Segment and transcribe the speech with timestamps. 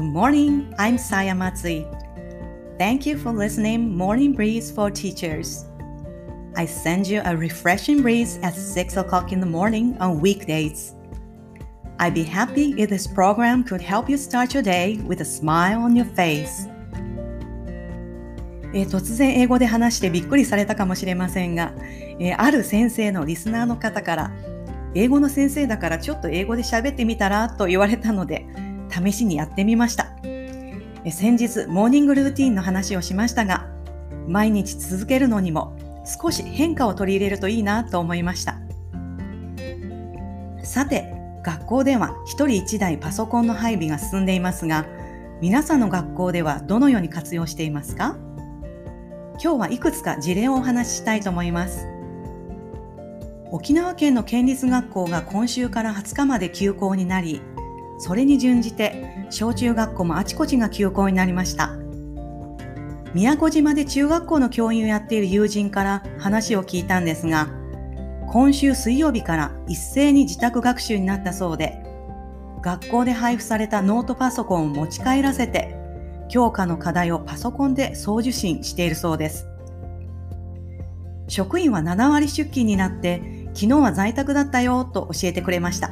[0.00, 1.86] Good morning, I'm Saya Matsui.
[2.78, 5.66] Thank you for listening Morning Breeze for Teachers.
[6.56, 10.94] I send you a refreshing breeze at 6 o'clock in the morning on weekdays.
[11.98, 15.82] I'd be happy if this program could help you start your day with a smile
[15.82, 16.66] on your face.
[18.72, 21.74] えー、突然英語で話してびっくりされたかもしれませんが、
[22.18, 24.32] えー、ある先生のリスナーの方から
[24.94, 28.46] 英語の先生だからちょっと英語で喋ってみたらと言われたので
[28.90, 30.08] 試しにやってみました、
[31.10, 33.68] 先日モーニングルーティンの話をしましたが
[34.28, 38.58] 毎日続けるのにも少し変化を取り入れるといいなと思いました。
[40.62, 44.86] さて学校では1人1台パソコンの配備が進んでいますが
[45.40, 48.16] 皆さんの学校ではどのように活用していますか？
[49.42, 51.86] 今日はいくつか事例をお話ししたいと思います。
[53.50, 57.40] 沖縄県の県立学校が今週から20日まで休校になり、
[58.00, 61.76] それに準じて小中学校もあちこちが休校になりました。
[63.12, 67.48] 宮古島で中学校の教員をやっている友人から話を聞いたんですが、
[68.32, 71.82] 今週水曜日から一斉に自宅学習になったそうで、
[72.62, 75.76] 学校で配布されたノートパソコンを持ち帰らせて
[76.30, 79.46] 教科の課題をパソコンで送受信しているそうです。
[81.28, 85.90] 職員は7割出勤になって昨日は在宅だったよと教えてくれました。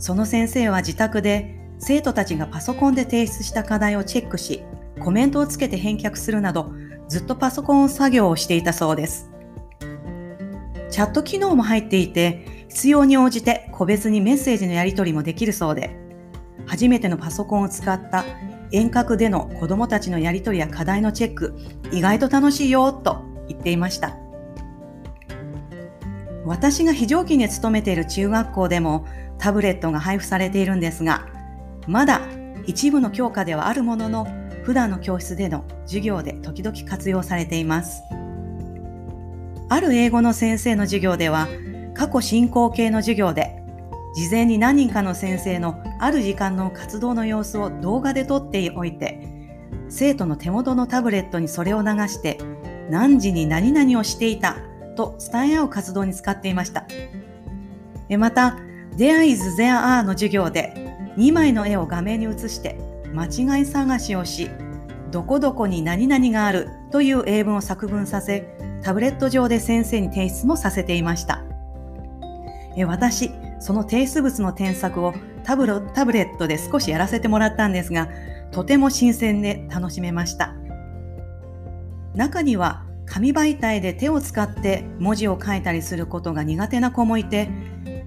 [0.00, 4.64] その先生は自宅で生徒たちがパソコンで提出した課題をチェックし、
[4.98, 6.72] コメントをつけて返却するなど、
[7.08, 9.30] ずっとパソコン作業をしていたそうです。
[10.90, 15.94] チャット機能も入っていて、必要に応じて個別にメッセージのやり取りもできるそうで、
[16.66, 18.24] 初めてのパソコンを使った
[18.72, 21.54] 遠隔での子供たちのやり取りや課題のチェック、
[21.92, 24.16] 意外と楽しいよと言っていました。
[26.44, 29.06] 私が非常勤で勤めている中学校でも
[29.38, 31.26] タブレットが配布されているんですが、
[31.86, 32.20] まだ
[32.66, 34.26] 一部の教科ではあるものの、
[34.62, 38.02] 普段の教室での授業で時々活用されています。
[39.68, 41.48] ある英語の先生の授業では、
[41.94, 43.62] 過去進行形の授業で
[44.14, 49.20] 事前に何人かの先生のある時間の活動の様子を動画で撮っておいて、
[49.88, 52.38] 生徒の手元のタブレットにそれを流して、
[52.90, 54.56] 何時に何々をしていた
[54.96, 56.86] と伝え合う活動に使っていました。
[58.18, 58.56] また、
[58.96, 60.74] There is There are の授業で
[61.16, 62.78] 2枚の絵を画面に映して
[63.14, 64.50] 間違い探しをし、
[65.10, 71.42] どこどこに何々があるという英文を作文させ、タブレット上で先生に提出もさせていました。
[72.86, 75.12] 私、その提出物の添削を
[75.42, 78.08] タブロタブレットで少しやらせてもらったんですが、
[78.52, 80.54] とても新鮮で楽しめました。
[82.14, 87.50] 中には紙媒体で手を使って文字を書いたりすることが苦手な子もいて、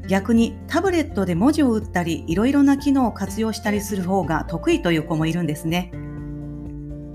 [0.08, 5.92] 逆にタブレットで文字を打ったり、いろいろな機能を活用したりする方が得意という子もいるんですね。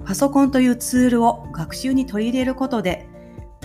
[0.04, 3.06] パソコンというツールを学習に取り入れることで、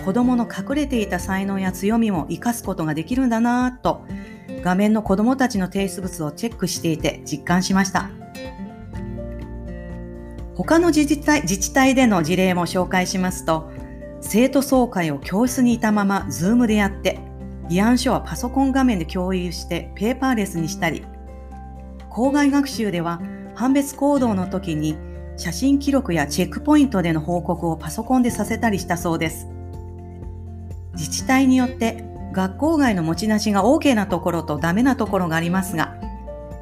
[0.02, 4.04] 子供の隠れていた才能や強みも活かすことができるんだなぁと
[4.62, 8.10] 画面の子供たちの提出物をチェックしていて実感しました。
[10.54, 13.70] 他の自治体自治体での事例も紹介しますと、
[14.26, 17.20] 生徒総会を教室にいたままズームでやって、
[17.68, 21.04] 議案書はパソコン画面で共有してペーパーレスにしたり、
[22.08, 23.20] 校外学習では
[23.54, 24.96] 判別行動の時に
[25.36, 29.46] 写真記録やチェックポイントでの報告をパソコンでさせたりしたそうです。
[30.94, 35.96] 自治体によって学校外の持ち出しが OK なところとダメなところがありますが、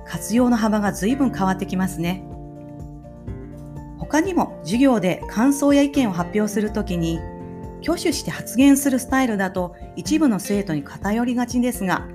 [0.04, 2.24] 活用の幅が随分変わってきますね。
[3.98, 7.20] 他にも授業で感想や意見を発表するときに、
[7.82, 12.06] 挙手して発言するスタイルだと一部の生徒に偏りがちですが、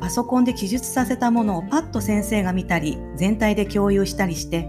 [0.00, 4.68] パソコンで記述させたものをパッと先生が見たり、全体で共有したりして、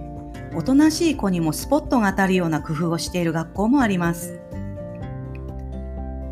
[0.56, 4.40] おとなしい子にもスポットが当たるような工夫をしている学校もあります。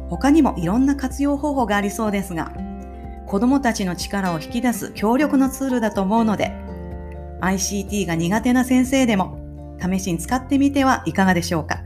[0.09, 2.53] 他にもいろんな活用方法がありそうですが、
[3.27, 6.53] 子供たちの力を引き出す強力なツールだと思うので、
[7.41, 9.37] ICT が苦手な先生でも
[9.79, 11.83] 試しに使ってみてはいかがでしょうか？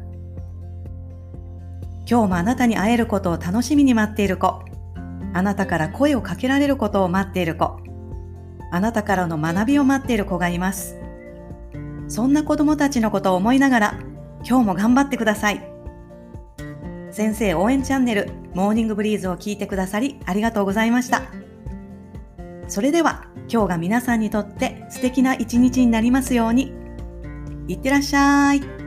[2.12, 4.62] 今日もあなたに会えることを楽しみに待っている子、
[5.34, 7.80] あなたから声をかけられることを待っている子、
[8.70, 11.00] あなたからの学びを待っている子がいます。
[12.10, 14.00] そんな子供たちのことを思いながら、
[14.46, 15.66] 今日も頑張ってください。
[17.12, 21.22] 先生応援チャンネルモーニングブリーズを聞いてくださりありがとうございました。
[22.68, 26.74] それでは今日が皆さんにとって素敵な一日になりますように。
[27.70, 28.81] いってらっしゃい。